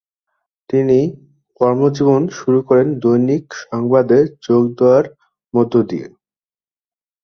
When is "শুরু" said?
2.37-2.59